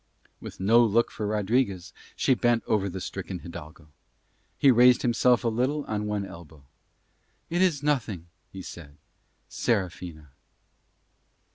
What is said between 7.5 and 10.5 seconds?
"It is nothing," he said, "Serafina."